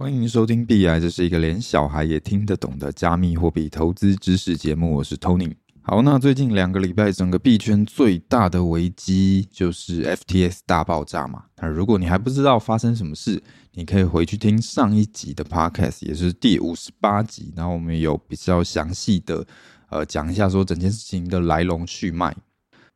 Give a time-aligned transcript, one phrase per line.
[0.00, 4.94] 欢迎收听币爱，这是一个连小孩也听得懂的加密货币投资知识节目。
[4.94, 5.52] 我是 Tony。
[5.82, 11.44] 好，那最近两个礼拜，整个币圈最大的危机就是 FTS 大爆炸嘛。
[11.58, 13.42] 那如果你还不知道发生什么事，
[13.72, 17.52] 你可以回去听上一集的 Podcast，也是第五十八集。
[17.54, 19.46] 然后我们有比较详细的
[19.90, 22.34] 呃讲一下说整件事情的来龙去脉。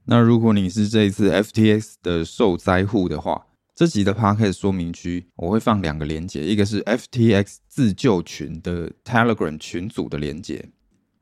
[0.06, 3.44] 那如果你是这一次 FTX 的受灾户的话，
[3.74, 10.70] 这集的 Podcast 说明区我会放两个连接，一个是 FTX 自救群的 Telegram 群组的连接，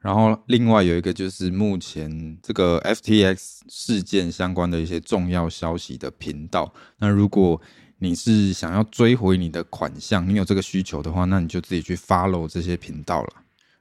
[0.00, 6.74] 然后另外有一个就是目前这个 FTX 事件相关的一些重要消息的频道。
[6.98, 7.58] 那如果
[8.00, 13.32] 你是想要追回你的款项，你有这个需求的话，那你就自己去 follow 这些频道了，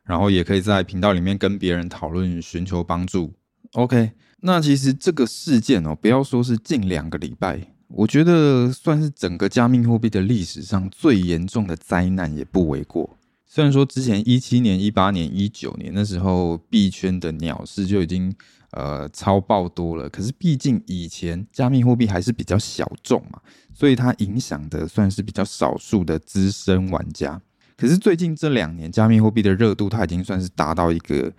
[0.05, 3.33] 然后也可以在频道里面跟别人讨论，寻求帮助。
[3.73, 7.73] OK，那其实这个事件哦，不要说是近两个礼拜。
[7.93, 13.17] 我觉得算是整个加密货币的历史上最严重的灾难也不为过。
[13.45, 18.33] 虽然说之前一七年、一八年、一九年那时候币圈的鸟市就已经
[18.71, 23.41] 呃超爆多了，可是毕竟以前加密货币还是比较小众嘛，
[23.73, 27.41] 所以它影响的算是比较少数的资深玩家。
[27.75, 31.31] 可是最近这两年加密货币的热度，它已经算是达到一个。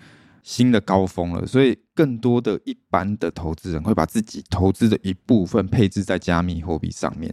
[0.42, 7.32] 新的高峰了，所以更多的一般的投资人会把自己投资的一部分配置在加密货币上面。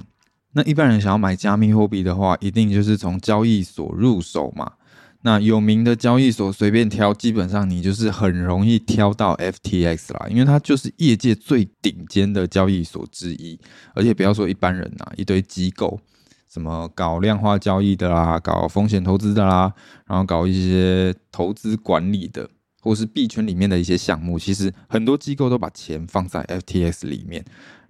[0.53, 4.73] 那一般人想要买加密货币的话，一定就是从交易所入手嘛。
[5.21, 13.59] 那有名的交易所随便挑，基本上你就是很容易挑到 FTX 啦，因为它就是业界最顶尖的交易所之一。
[13.93, 15.99] 而且不要说一般人呐，一堆机构，
[16.47, 19.73] 什么搞量化交易的啦，搞风险投资的啦，
[20.07, 22.49] 然后搞一些投资管理的。
[22.81, 27.43] 或是币圈里面的一些项目，其实很多机构都把钱放在 FTX 里面。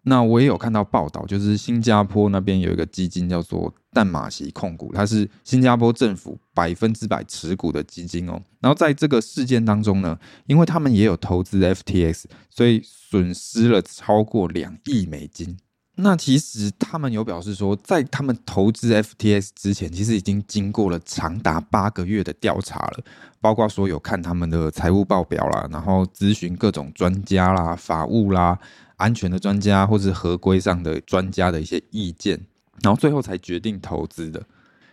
[0.04, 8.42] 那我也有看到报道，就是新加坡那边有一个基金叫做淡马锡控股，它是新加坡政府百分之百持股的基金哦。
[8.62, 15.58] 然后在这个事件当中呢，因为他们也有投资 FTX，所以损失了超过两亿美金。
[15.96, 23.04] 那其实他们有表示说，在他们投资 FTX 之前，其实已经经过了长达八个月的调查了，
[23.42, 28.58] 包括说有看他们的财务报表啦，然后咨询各种专家啦、法务啦、
[28.96, 32.40] 安全的专家或是合规上的专家的一些意见，
[32.82, 34.42] 然后最后才决定投资的。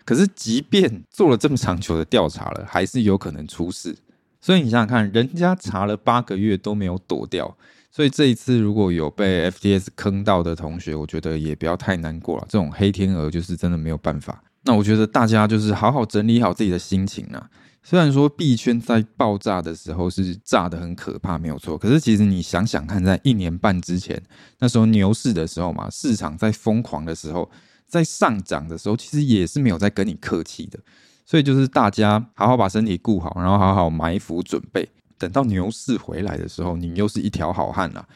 [0.04, 3.96] 可是，即便做了这么长久的调查了，还是有可能出事。
[4.40, 7.56] 所以你想想看，人家查了八个月都没有躲掉。
[7.96, 12.44] 所以这一次如果有被 FTS 坑到的同学，我觉得也不要太难过了。
[12.46, 14.44] 这种黑天鹅就是真的没有办法。
[14.64, 17.48] 那我觉得大家就是好好整理好自己的心情啊。
[17.82, 21.78] 虽然说币圈在爆炸的时候是炸的很可怕，没有错。
[21.78, 24.22] 可是其实你想想看，在一年半之前，
[24.58, 27.50] 那时候牛市的时候嘛，市场在疯狂的时候，
[27.88, 30.78] 在上涨的时候，其实也是没有在跟你客气的。
[31.24, 34.86] 所以就是大家好好把身体顾好，然后好好埋伏准备。
[35.18, 38.06] 等到牛市回来的时候，你又是一条好汉了。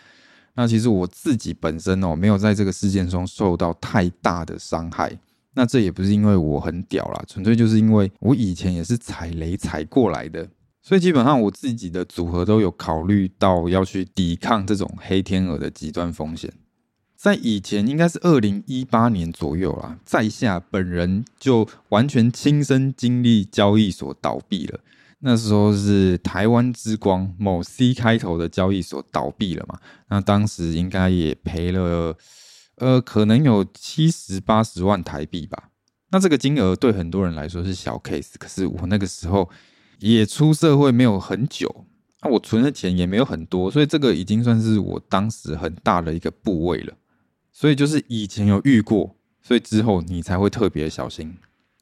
[0.55, 5.19] 那其实我自己本身哦，没有在这个事件中受到太大的伤害。
[5.55, 10.49] 那这也不是因为我很屌啦，纯粹就是因为我以前也是踩雷踩过来的，
[10.81, 16.53] 所以基本上我自己的组合都有考虑到要去抵抗这种黑天鹅的极端风险。
[17.17, 24.81] 在以前应该是二零一八年左右啦，在下本人就完全亲身经历交易所倒闭了。
[25.23, 29.79] 那时候是台湾之光某 C 开头的交易所倒闭了嘛？
[30.09, 32.17] 那当时应该也赔了，
[32.77, 35.71] 呃，可能有七十八十万台币吧。
[36.11, 39.49] 那这个金额对很多人来说是小 case，可是我那个时候
[39.99, 41.85] 也出社会没有很久，
[42.23, 46.95] 那我存的钱也没有很多，所以这个已经算是我当时很大的一个部位了。
[47.53, 51.37] 所以就是以前有遇过，所以之后你才会特别小心。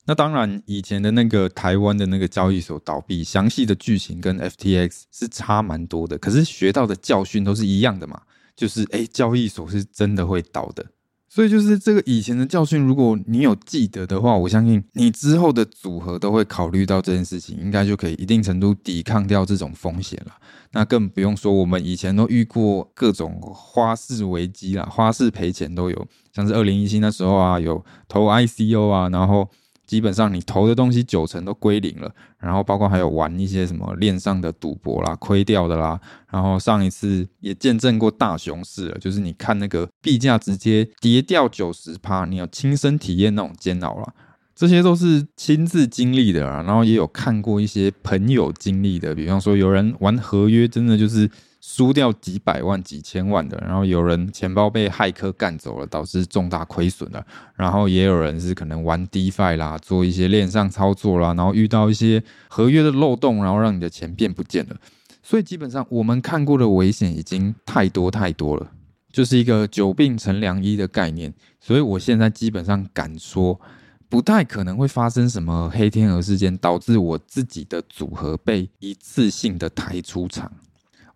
[0.08, 8.22] 那当然，以前的那个台湾的那个交易所倒闭，详细的剧情跟 FTX 是差蛮多的，可是学到的教训都是一样的嘛，
[8.56, 10.86] 就是诶，交易所是真的会倒的。
[11.28, 20.32] 所以就是这个以前的教训，如果你有记得的话，我相信你之后的组合都会考虑到这件事情，应该就可以一定程度抵抗掉这种风险了。
[20.72, 29.46] 那更不用说我们以前都遇过各种花式危机啦，花式赔钱都有，像是二零一七那时候啊，有投 ICO 啊，然后。
[29.88, 35.98] 基本上你投的东西九成都归零了，然后包括还有玩一些什么链上的赌博啦，亏掉的啦，
[36.30, 44.12] 然后上一次也见证过大熊市了，就是你看那个币价直接跌掉九十趴，你有亲身体验那种煎熬啦，
[44.54, 51.30] 这些都是亲自经历的啦，然后也有看过一些朋友经历的，比方说有人玩合约，真的就是
[51.70, 57.22] 输掉几百万、几千万的，然后有人钱包被骇客干走了，导致重大亏损了，
[57.54, 64.76] 然后也有人是可能玩 DeFi 啦，做一些链上操作啦，然后遇到一些合约的漏洞，然后让你的钱变不见了。
[65.22, 68.72] 所以基本上我们看过的危险已经太多太多了，
[69.12, 71.34] 就是一个久病成良医的概念。
[71.60, 73.60] 所以我现在基本上敢说，
[74.08, 80.50] 不太可能会发生什么黑天鹅事件，导致我自己的组合被一次性的抬出场。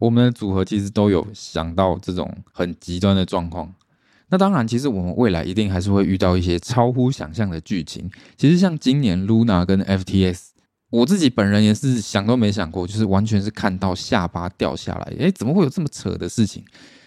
[0.02, 3.72] 我们的组合其实都有想到这种很极端的状况。
[4.31, 8.10] 那当然，其实我们未来一定还是会遇到一些超乎想象的剧情。
[8.37, 10.49] 其实像今年 Luna 跟 FTS，
[10.90, 15.12] 我自己本人也是想都没想过，就是完全是看到下巴掉下来。
[15.20, 16.64] 诶，怎么会有这么扯的事情？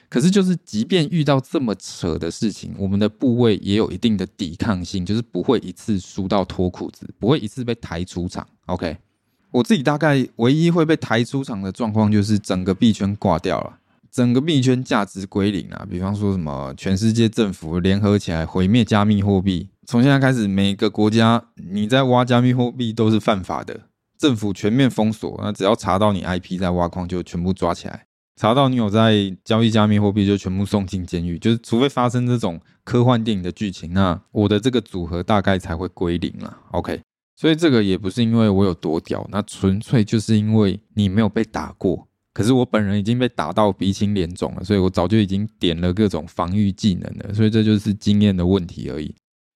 [0.08, 8.48] 可是就是即便遇到这么扯的事情，我们的部位也有一定的抵抗性，就是不会一次输到脱裤子，不会一次被抬出场。
[8.68, 8.96] OK。
[9.56, 13.78] 我自己大概唯一会被抬出场的状况，就是整个币圈挂掉了，
[14.12, 15.88] 整个币圈价值归零啊。
[15.90, 21.42] 比方说什么全世界政府联合起来毁灭加密货币，从现在开始，每个国家
[21.72, 23.80] 你在挖加密货币都是犯法的，
[24.18, 25.40] 政府全面封锁。
[25.42, 28.02] 那只要查到你 IP 在挖矿，就全部抓起来；
[28.36, 31.40] 查到你有在交易加密货币，就全部送进监狱。
[31.40, 36.58] 就是除非发生这种科幻电影的剧情，那我的这个组合大概才会归零了。
[36.72, 37.00] OK。
[37.36, 42.08] 所以这个也不是因为我有多屌，那纯粹就是因为你没有被打过。
[42.34, 47.34] 可是我本人已经被打到鼻青脸肿了，所以我早就已经点了各种防御技能了。
[47.34, 49.14] 所以这就是经验的问题而已。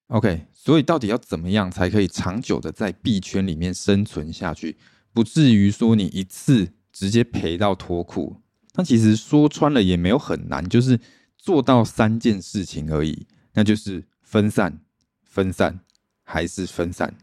[0.07, 4.77] OK，所以到底要怎么样才可以长久的在币圈里面生存下去，
[5.13, 8.37] 不至于说你一次直接赔到脱裤？
[8.75, 10.99] 那其实说穿了也没有很难，就是
[11.37, 14.79] 做到三件事情而已，那就是分散、
[15.23, 15.81] 分散
[16.23, 17.15] 还是分散。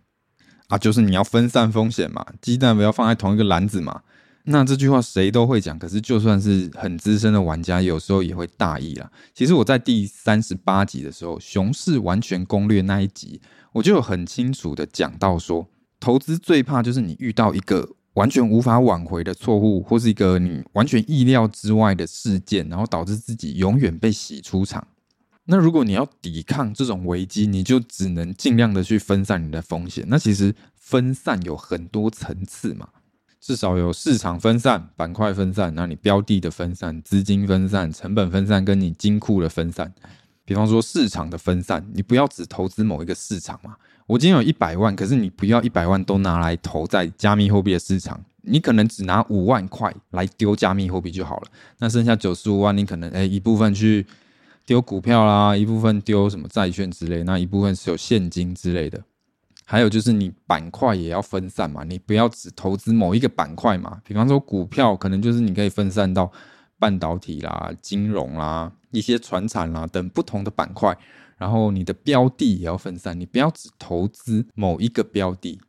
[0.69, 4.03] 啊，就是你要分散风险嘛，鸡蛋不要放在同一个篮子嘛。
[4.49, 9.11] 那这句话谁都会讲，可是就算是很资深的玩家，有时候也会大意啦。
[9.35, 13.41] 其实我在第三十八集的时候，《熊市完全攻略》那一集，
[13.73, 15.69] 我就很清楚的讲到说，
[15.99, 24.87] 投资最怕就是你遇到一个完全无法挽回的错误，或是一个你完全意料之外的事件，然后导致自己永远被洗出场。
[25.49, 30.05] 那如果你要抵抗这种危机，你就只能尽量的去分散你的风险。
[30.09, 32.89] 那其实分散有很多层次嘛，
[33.41, 39.95] 至少有市场分散、板块分散，那你标的的分散、资金分散、成本分散，跟你金库的分散。
[40.45, 43.77] 比方说市场的分散，你不要只投资某一个市场嘛。
[44.09, 51.49] 我今天有一百万，可是你不要一百万都拿来投在加密货币的市场，你可能只拿五万块来丢加密货币就好了。
[51.79, 54.05] 那剩下九十五万，你可能诶一部分去。
[54.67, 59.03] 丢股票啦，一部分丢什么债券之类，那一部分是有现金之类的。
[59.65, 64.01] 还有就是你板块也要分散嘛，你不要只投资某一个板块嘛。
[64.05, 66.31] 比方说股票，可能就是你可以分散到
[66.79, 70.97] 半导体啦、金融啦、一些传产啦等不同的板块。
[71.37, 75.61] 然后你的标的也要分散，你不要只投资某一个标的。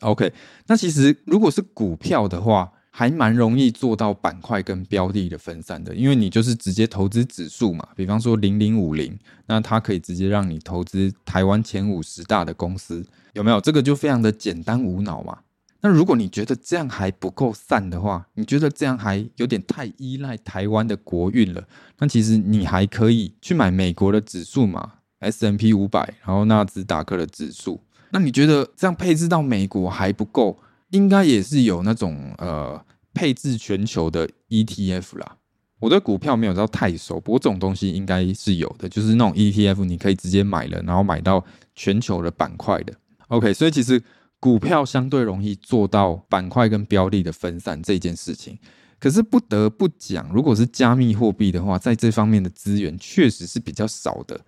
[0.00, 0.32] OK，
[0.66, 13.60] 那其实如果是股票的话，还蛮容易做到板块跟标的的分散的，因为你就是直接投资指数嘛，比方说零零五零，那它可以直接让你投资台湾前五十大的公司，有没有？
[13.60, 15.40] 这个就非常的简单无脑嘛。
[15.80, 21.66] 那如果你觉得这样还不够散的话，你觉得这样还有点太依赖台湾的国运了，
[21.98, 27.80] 那其实你还可以去买美国的指数嘛，S&P 五百，然后纳斯达克的指数。
[28.10, 30.60] 那你觉得这样配置到美国还不够？
[30.94, 32.80] 应该也是有那种呃
[33.12, 35.36] 配置全球的 ETF 啦。
[35.80, 42.94] 我对股票没有到太熟，不过这种东西应该是有的，就是那种 ETF，你可以直接买了，然后买到全球的板块的。
[43.28, 44.00] OK，所以其实
[44.38, 48.56] 股票相对容易做到板块跟标的的分散这件事情。
[49.00, 54.40] 可是不得不讲，如果是加密货币的话，在这方面的资源确实是比较少的。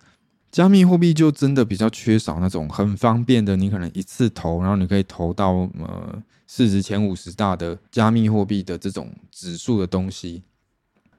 [0.51, 10.43] 加密货币就真的比较缺少那种很方便的，你可能一次投，然后你可以投到呃市值前五十大的加密货币的这种指数的东西。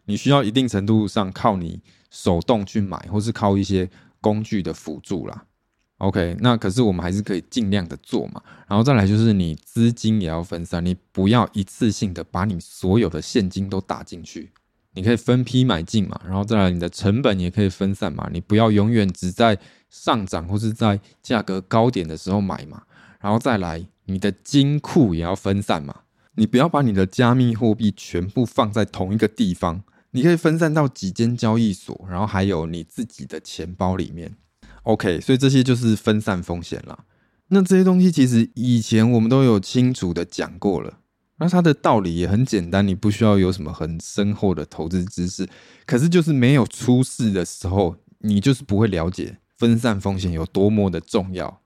[0.06, 1.80] 你需要一定程度上靠你
[2.10, 3.88] 手动去买，或是靠一些
[4.20, 5.44] 工具的辅助啦。
[5.98, 8.40] OK，那可是我们还是可以尽量的做嘛。
[8.66, 14.50] 然后再来就是你资金也要分散，你不要一次性的把你所有的现金都打进去。
[14.98, 19.56] 你可以分批买进嘛，然后再来你的成本也可以分散嘛，你不要永远只在
[19.88, 22.82] 上涨或是在价格高点的时候买嘛，
[23.20, 26.00] 然后再来你的金库也要分散嘛，
[26.34, 34.34] 你不要把你的加密货币全部放在同一个地方，你可以分散到几间交易所，然后还有你自己的钱包里面。
[34.82, 37.04] OK，所以这些就是分散风险啦。
[37.50, 40.98] 那这些东西其实以前我们都有清楚的讲过了。
[41.38, 45.48] 那它的道理也很简单，你不需要有什么很深厚的投资知识，
[45.86, 51.62] 可是就是没有出事的时候，你就是不会了解分散风险有多么的重要。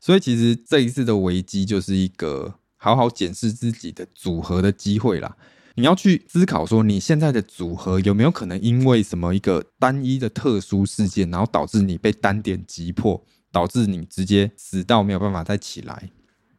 [0.00, 5.36] 所以其实这一次的危机就是一个好好检视自己的组合的机会啦。
[5.76, 16.10] 你要去思考说，你现在的组合有没有可能因为什么一个单一的特殊事件，然后导致你被单点击破，导致你直接死到没有办法再起来？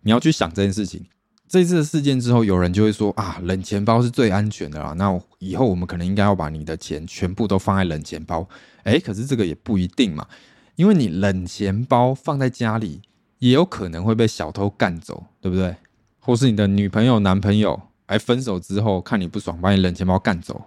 [0.02, 1.06] 你要去想这件事情。
[1.48, 4.94] 这次的事件之后，有人就会说啊，冷钱包是最安全的啦。
[4.98, 8.48] 那以后我们可能应该要把你的钱全部都放在冷钱包。
[8.84, 10.28] 哎，可是这个也不一定嘛，
[10.76, 13.02] 因为你冷钱包放在家里，
[13.40, 15.76] 也有可能会被小偷干走，对不对？
[16.20, 20.62] 或是你的女朋友、男朋友，哎，分手之后看你不爽，把你冷钱包干走。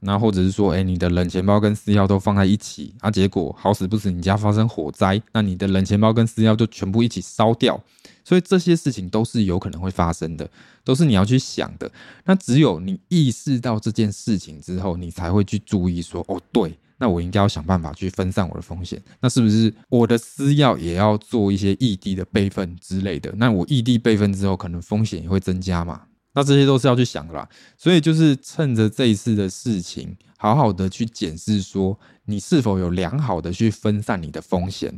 [0.00, 7.82] 那或者是说，哎，你的冷钱包跟私钥都放在一起，啊，结果好死不死你家发生火灾，那你的冷钱包跟私钥就全部一起烧掉。
[8.24, 10.48] 所以这些事情都是有可能会发生的，
[10.84, 11.90] 都是你要去想的。
[12.26, 19.02] 那只有你意识到这件事情之后，你才会去注意说，哦，对，那我应该要想办法去分散我的风险。
[19.20, 23.32] 那是不是我的私钥也要做一些异地的备份之类的？
[23.38, 26.02] 那我异地备份之后，可能风险也会增加嘛？
[26.32, 27.48] 那这些都是要去想的啦。
[27.76, 34.92] 所以就是趁着这一次的事情，好好的去检视说，你是否有良好的去分散你的风险。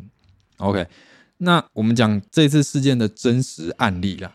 [0.59, 0.87] OK。
[1.43, 4.31] 那我们讲这次事件的真实案例啦，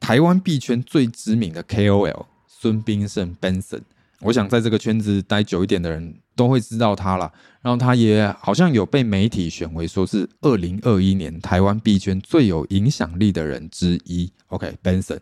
[0.00, 3.82] 台湾币圈最知名的 KOL 孙兵胜 Benson，
[4.18, 7.32] 我想在这个圈子待久一点的人都会知道他啦。
[7.62, 14.28] 然后他也好像有被媒体选为说是二零二一年台湾币圈最有影响力的人之一。
[14.48, 15.20] OK，Benson，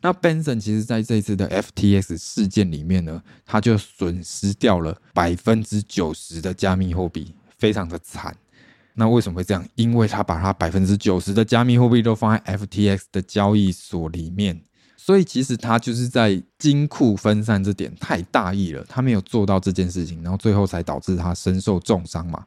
[0.00, 8.36] 那 Benson 其实在这次的 FTX 事件里面呢，他就损失掉了百分之九十的加密货币，非常的惨。
[8.94, 9.64] 那为什么会这样？
[9.76, 14.60] 因为他把他百分之九十的加密货币都放在 FTX 的交易所里面，
[14.96, 22.46] 所以其实他就是在金库分散这点太大意了，他没有做到这件事情，然后最后才导致他身受重伤嘛。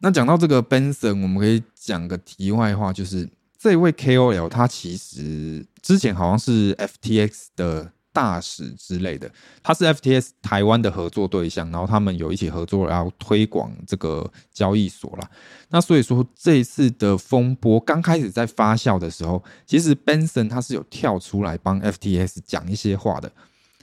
[0.00, 3.28] 那讲到这个 Benson，我们可以讲个题外话，就是
[3.58, 7.92] 这位 KOL 他其实之前好像是 FTX 的。
[8.10, 9.30] 大使之类的，
[9.62, 15.30] 他是 FTX 台湾的合作对象，然后他们有一起合作，然后推广这个交易所啦。
[15.68, 23.30] 那所以说，这一次的风波刚开始在发酵的时候，其实 Benson 他是有跳出来帮 FTX 讲一些话的。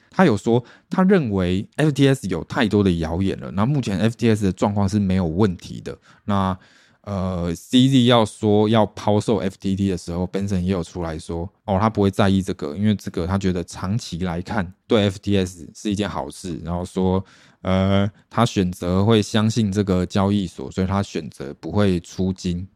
[0.10, 5.98] 他有说，他认为 FTX 有太多的谣言了，那目前 FTX 的状况是没有问题的。
[6.26, 6.58] 那
[7.06, 16.60] 呃，CZ 要说要抛售 FTT 的时候，Benson 也有出来说，哦，他不会在意这个，因为这个他觉得长期来看对 FTS 是一件好事。
[16.64, 17.24] 然后说，
[17.62, 22.68] 呃，他选择会相信这个交易所，所以他选择不会出金。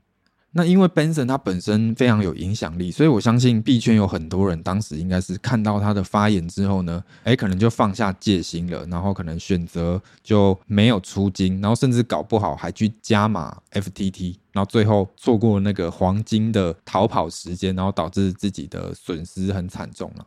[0.51, 20.25] 那因为 Benson 他本身非常有影响力，所以我相信币圈有很多人当时应该是看到他的发言之后呢，诶，可能就放下戒心了，然后可能选择就没有出金，然后甚至搞不好还去加码 FTT，然后最后错过那个黄金的逃跑时间，然后导致自己的损失很惨重了。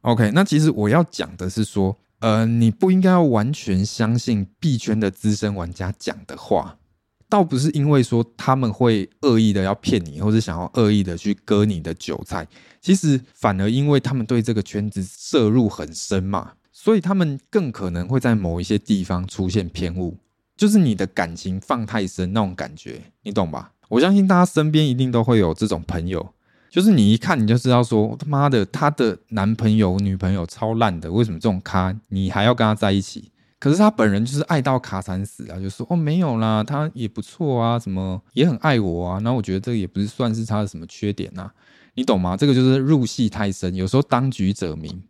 [0.00, 6.76] OK，那其实我要讲的是说，呃，你不应该要完全相信币圈的资深玩家讲的话。
[7.32, 12.46] 倒不是因为说他们会恶意的要骗你，或是想要恶意的去割你的韭菜，
[12.78, 20.18] 其实反而因为他们对这个圈子涉入很深嘛，所以他们更可能会在某一些地方出现偏误，
[20.58, 23.72] 就是你的感情放太深那种感觉，你懂吧？
[23.88, 26.34] 我相信大家身边一定都会有这种朋友，
[26.68, 33.30] 就是你一看你就知道说他妈的他的男朋友女朋友超烂的，为什么这种咖你还要跟他在一起？
[33.62, 39.20] 可是他本人就是爱到卡惨死啊，就说哦没有啦，他也不错啊，什么也很爱我啊。
[39.20, 41.48] 那我觉得这个也不是算是他的什么缺点呐，
[41.94, 42.36] 你懂吗？
[42.36, 45.00] 这个就是入戏太深，有时候当局者迷，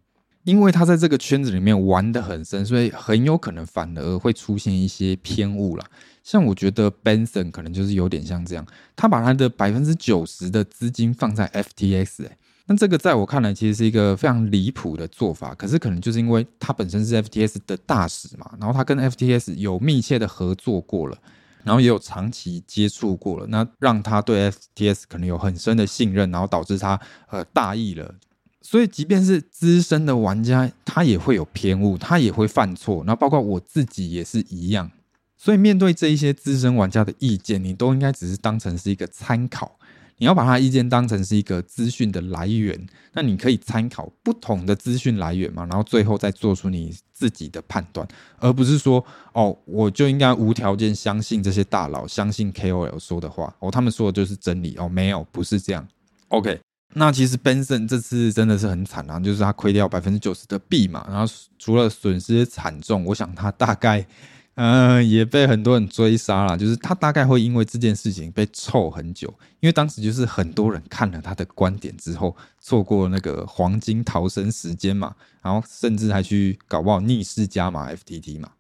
[0.45, 5.87] 因为他在这个圈子里面玩得很深，所以很有可能反而会出现一些偏误啦。
[6.23, 12.37] 像我觉得 Benson 可能就是有点像这样，他把他的百分之九十的资金放在 FTX 欸。
[12.67, 15.55] 那这个在我看来，其实是一个非常离谱的做法。
[15.55, 21.19] 可是可能就是因为他本身是 FTS 的大使嘛，然后他跟 FTS 有密切的合作过了，
[21.65, 26.99] 然后也有长期接触过了，那让他对 FTS 可能有很深的信任，然后导致他
[27.31, 28.15] 呃大意了。
[28.61, 32.99] 所以即便是资深的玩家，他也会有偏误，他也会犯错。
[33.05, 34.89] 然后包括我自己也是一样。
[35.37, 39.77] 所以面对这一些资深玩家的意见，你都应该只是当成是一个参考。
[40.23, 42.81] 你要把他意见当成是一个资讯的来源，
[43.13, 48.07] 那你可以参考不同的资讯来源嘛，然后最后再做出你自己的判断，
[48.39, 55.85] 而不是说哦，我就应该无条件相信这些大佬，相信 KOL 说的话，哦，他们说的就是真理哦，没有，不是这样。
[56.29, 56.61] OK，
[56.95, 64.07] 那其实 Benson 这次真的是很惨啊，就是他亏掉百分之九十的币嘛，然后除了损失惨重，我想他大概。
[64.55, 66.59] 嗯、也被很多人追杀了。
[66.59, 78.51] 就是他大概会因为这件事情被臭很久，因为当时就是很多人看了他的观点之后，错过那个黄金逃生时间嘛，然后甚至还去搞不好逆势加码 FTT 嘛。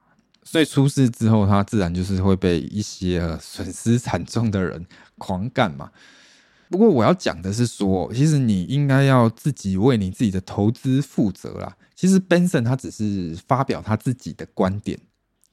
[0.45, 4.85] 所以出事之后，他自然就是会被一些损失惨重的人
[5.19, 5.91] 狂干嘛。
[6.69, 11.77] 不过我要讲的是说，其实你应该要自己为你自己的投资负责啦。
[11.95, 14.99] 其实 Benson 他只是发表他自己的观点。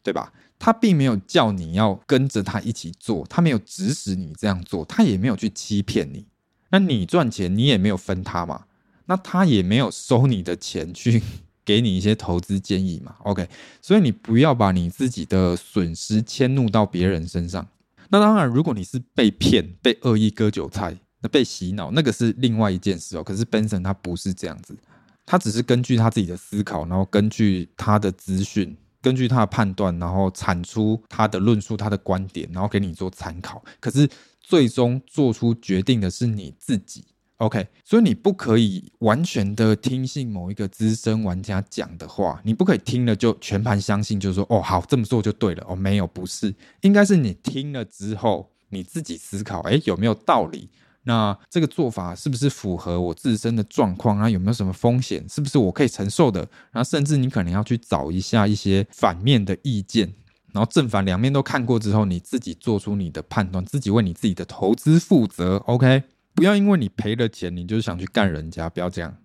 [0.03, 0.31] 对吧？
[0.57, 6.25] 他并没有叫你要跟着他一起做，他没有指使你这样做，他也没有去欺骗你。
[6.71, 8.65] 那你赚钱，你也没有分他嘛？
[9.05, 11.23] 那他也没有收你的钱去
[11.63, 13.47] 给你一些投资建议嘛？OK，
[13.81, 17.65] 所以你不要把你自己的损失迁怒到别人身上。
[18.09, 23.23] 那当然，如果你是被骗、被恶意割韭菜、那被洗脑，那个是另外一件事哦。
[23.23, 24.77] 可是 Benson 他不是这样子，
[25.25, 28.75] 他只是根据他自己的思考，然后根据他的资讯。
[29.01, 33.63] 根据他的判断，然后产出他的论述、他的观点，然后给你做参考。
[33.79, 34.09] 可是
[34.41, 37.05] 最终做出决定的是你自己
[37.37, 37.67] ，OK？
[37.85, 45.65] 所以你不可以完全的听信某一个资深玩家讲的话，你不可以听了就全盘相信，就是说哦，好，这么做就对了。
[45.67, 50.69] 哦，没有，不是，应该是你听了之后你自己思考，诶，有没有道理？
[51.09, 54.29] 那这个做法是不是符合我自身的状况啊？
[54.29, 55.27] 有没有什么风险？
[55.27, 56.41] 是不是我可以承受的？
[56.71, 60.13] 然后甚至你可能要去找一下一些反面的意见，
[60.53, 65.57] 然后正反两面都看过之后，你自己做出你的判断，自己为你自己的投资负责。
[65.65, 66.03] OK，
[66.35, 69.17] 不要因为你赔了钱，你就想去干人家，不要这样。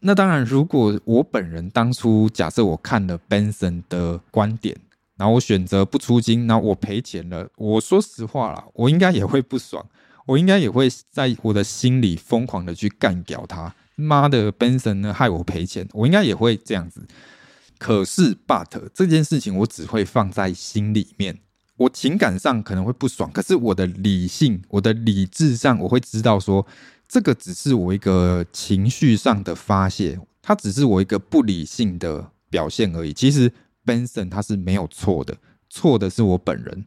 [0.00, 4.76] 那当然，如果我本人当初假设我看了 Benson 的观点，
[5.16, 9.82] 然后我选择不出金，然后我赔钱了，我说实话啦，我应该也会不爽。
[10.26, 17.06] 我应该也会在我的心里疯狂的去干掉他，妈的，Benson 呢害我赔钱，我应该也会这样子。
[17.78, 21.38] 可是，but 这件事情我只会放在心里面，
[21.78, 26.66] 我情感上可能会不爽，可是我的理性、我的理智上，我会知道说，
[27.08, 33.14] 这个只是我一个情绪上的发泄，它只是我一个不理性的表现而已。
[33.14, 33.50] 其实
[33.86, 35.38] ，Benson 他是没有错的，
[35.70, 36.84] 错的是我本人。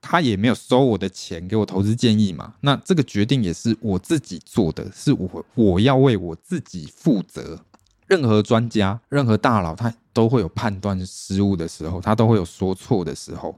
[0.00, 2.54] 他也没有收我的钱，给我投资建议嘛。
[2.60, 7.60] 那这个决定也是我自己做的，是我我要为我自己负责。
[8.06, 13.54] 任何专家、任何大佬，他都会有判断失误的时候，他都会有说错的时候。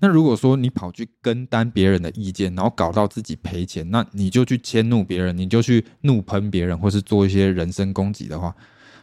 [0.00, 8.52] 那如果说你跑去跟单别人的意见，然后搞到自己赔钱，那你就去迁怒别人，你就去怒喷别人，或是做一些人身攻击的话，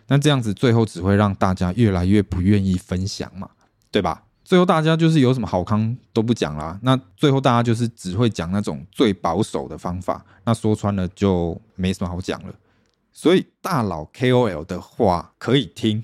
[0.07, 3.49] 那这样子最后只会让大家越来越不愿意分享嘛，
[3.89, 4.23] 对吧？
[4.53, 12.53] 最后大家就是有什么好康都不讲啦，那最后大家就是只会讲那种最保守的方法，那说穿了就没什么好讲了。
[13.11, 16.03] 所以大佬 KOL 的话可以听，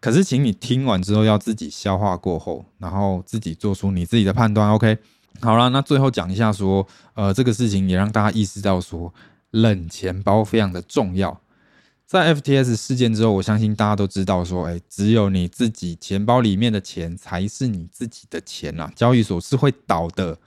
[0.00, 4.68] 可是请你听完之后要自己消化过后，然后自己做出你自己的判断。
[4.72, 4.98] OK，
[5.40, 9.14] 好啦，那最后讲一下说，呃，这个事情也让大家意识到说，
[9.52, 11.40] 冷钱包非常的重要。
[12.06, 18.90] 在 FTS 事件之后，我相信大家都知道，说，哎，只有你自己钱包里面的钱才是你自己的钱呐。
[18.94, 20.38] 交易所是会倒的，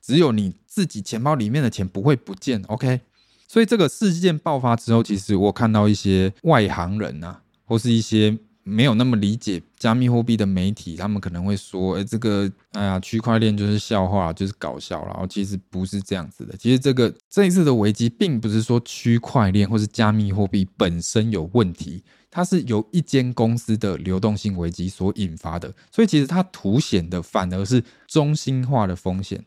[0.00, 2.62] 只有你自己钱包里面的钱不会不见。
[2.68, 3.00] OK，
[3.48, 8.38] 所以这个事件爆发之后，其实我看到一些外行人呐，或是一些。
[8.70, 16.56] 没有那么理解加密货币的媒体，他们可能会说：“哎，这个，哎呀，区块链就是笑话，就是搞笑。”然后其实不是这样子的。
[16.56, 25.74] 其实这个这一次的危机，并不是说区块链或是加密货币本身有问题，它是由一间公司的流动性危机所引发的。
[25.90, 29.44] 所以其实它凸显的反而是中心化的风险。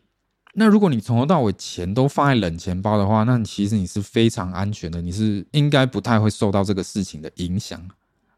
[0.56, 7.82] 那如果你从头到尾钱都放在冷钱包的话，那其实你是非常安全的，你是应该不太会受到这个事情的影响。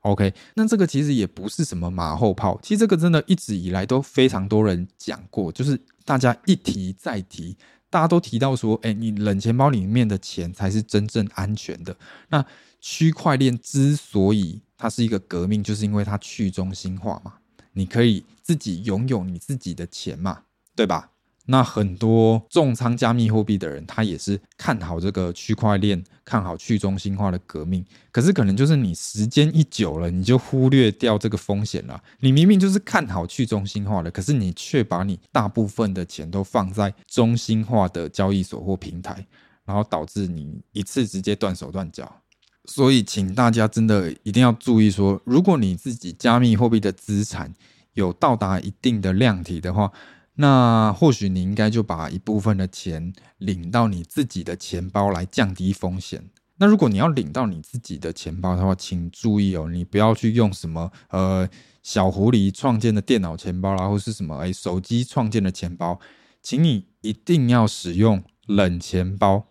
[0.06, 7.58] OK，那这个其实也不是什么马后炮，其实这个真的一直以来都非常多人讲过，就是大家一提再提，
[7.89, 11.98] 大家都提到说，哎，你冷钱包里面的钱才是真正安全的。
[12.30, 12.46] 那
[12.80, 17.34] 区块链之所以它是一个革命，就是因为它去中心化嘛，
[17.74, 20.44] 你可以自己拥有你自己的钱嘛，
[20.76, 21.10] 对吧？
[21.48, 27.86] 那很多重仓加密货币的人，他也是看好这个区块链，看好去中心化的革命。
[28.12, 32.02] 可是可能就是你时间一久了，你就忽略掉这个风险了。
[32.20, 39.26] 你明明就是看好去中心化的，可是你却把你大部分的钱都放在中心化的交易所或平台，
[39.66, 42.22] 然后导致你一次直接断手断脚。
[42.68, 47.54] 所以，请大家真的一定要注意说，如果你自己加密货币的资产
[47.94, 49.92] 有到达一定的量体的话，
[50.36, 56.30] 那或许你应该就把一部分的钱领到你自己的钱包来降低风险。
[56.58, 61.48] 那如果你要领到你自己的钱包的话，请注意哦，你不要去用什么呃
[61.84, 66.00] 小狐狸创建的电脑钱包啦，或是什么哎手机创建的钱包，
[66.41, 69.48] 请你一定要使用冷钱包，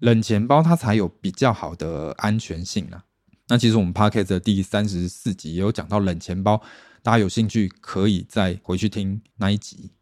[0.00, 3.04] 冷钱包它才有比较好的安全性啦。
[3.48, 6.60] 那其实我们 Podcast 的第三十四集也有讲到冷钱包，
[7.02, 9.92] 大家有兴趣可以再回去听那一集。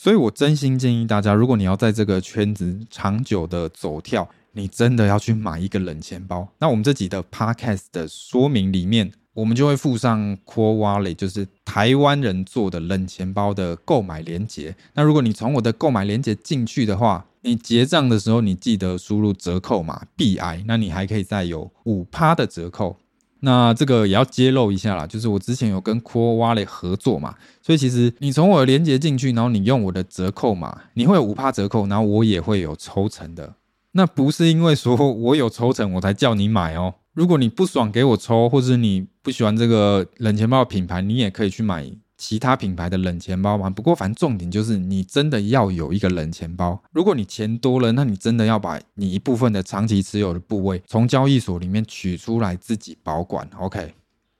[0.00, 6.46] 所以我真心建议大家，如果你要在这个圈子长久的走跳，你真的要去买一个冷钱包。
[6.60, 14.76] 那我们这集的 Podcast 的说明里面，我们就会附上 Core Wallet，就是台湾人做的冷钱包的购买链接。
[14.94, 22.96] 那如果你从我的购买链接进去的话，你结账的时候，你记得输入折扣码 BI，那你还可以再有五趴的折扣。
[23.40, 33.54] 那这个也要揭露一下啦，就是我之前有跟 Cool Wallet 合作嘛，所以其实你从我的链接进去，然后你用我的折扣码，你会有五趴折扣，然后我也会有抽成的。
[33.92, 36.94] 那不是因为说我有抽成我才叫你买哦。
[37.14, 43.70] 如果你不爽给我抽，或者你不喜欢这个冷钱包品牌，你也可以去买其他品牌的冷钱包嘛。
[43.70, 46.82] 不过反正重点就是你真的要有一个冷钱包。
[46.92, 53.48] 如果你钱多了，那你真的要把你一部分的长期持有的部位从交易所里面取出来自己保管。
[53.56, 53.94] OK，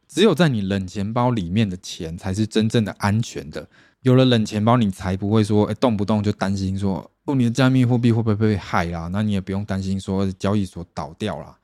[0.07, 3.67] 只有在你冷钱包里面的钱才是真正的安全的。
[4.03, 7.11] 有了冷钱包，你才不会说，哎，动不动就担心说。
[7.25, 9.09] 哦，你的加密货币会不会被害啦？
[9.13, 11.55] 那你也不用担心说交易所倒掉啦。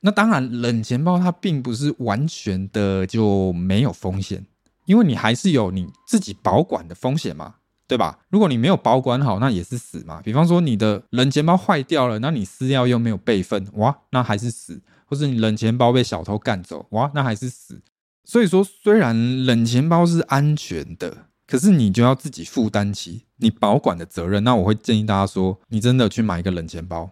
[0.00, 4.44] 那当然，冷钱包它并不是完全的就没有风险，
[4.86, 8.18] 因为你还是有你自己保管的风险嘛，对吧？
[8.30, 10.20] 如果你没有保管好，那也是死嘛。
[10.22, 17.82] 比方说你的冷钱包坏掉了，那你私钥又没有备份，哇，那还是死；或是你冷钱包被小偷干走，哇，那还是死。
[18.24, 21.26] 所以说，虽然冷钱包是安全的。
[21.46, 24.42] 可是你就要自己负担起你保管的责任。
[24.44, 27.10] 那我会建议大家说，你真的去买一个冷钱包，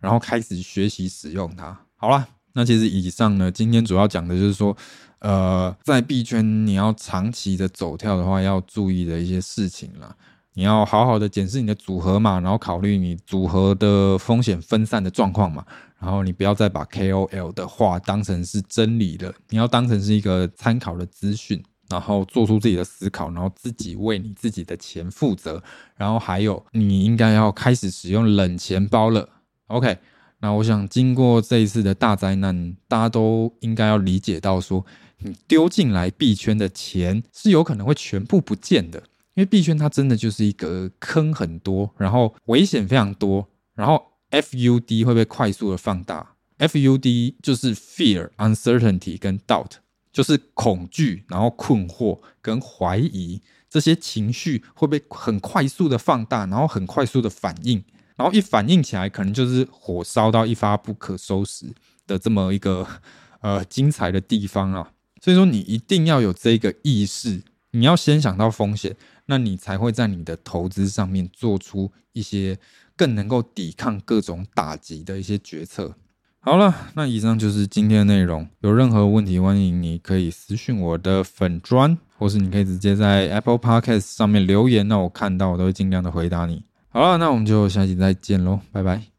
[0.00, 1.78] 然后开始学习使用它。
[1.94, 4.76] 好啦，那其实以上呢，今天主要讲的就是说，
[5.18, 10.16] 呃，在币圈你要长期的走跳的话，要注意的一些事情啦。
[10.54, 15.64] 你要好好的检视你的组合嘛，然后考虑你组合的风险分散的状况嘛。
[16.00, 21.62] 然后你不要再把 KOL 的话当成是真理了，你要当成是一个参考的资讯。
[21.90, 25.62] 然后做出自己的思考，然后自己为你自己的钱负责。
[25.96, 29.28] 然后还有，你应该要开始使用冷钱包了。
[29.66, 29.98] OK，
[30.44, 34.84] 那我想经过这一次的大灾难，大家都应该要理解到说，
[35.20, 38.98] 你丢进来币圈的钱是有可能会全部不见的，
[39.32, 46.34] 因为币圈它真的就是一个坑很多，然后危险非常多，然后 FUD 会被快速的放大。
[46.58, 49.76] FUD 就是 Fear、Uncertainty 跟 Doubt。
[50.12, 57.82] 就是恐惧，然后困惑跟怀疑这些情绪会被很快速的放大，然后很快速的反应，
[58.16, 61.66] 然后一反应起来，可能就是火烧到一发不可收拾
[62.06, 62.86] 的这么一个
[63.42, 64.90] 呃精彩的地方啊。
[65.20, 68.94] 所以说，你一定要有这个意识，你要先想到风险，
[69.26, 72.58] 那你才会在你的投资上面做出一些
[72.94, 75.94] 更能够抵抗各种打击的一些决策。
[76.40, 78.46] 好了，那以上就是今天的内容。
[78.60, 86.62] 有任何问题，欢迎你可以私讯我的粉砖，或是你可以直接在 Apple Podcast 上面留言，那我看到我都会尽量的回答你。
[86.94, 89.04] 好了，那我们就下期再见喽，拜拜。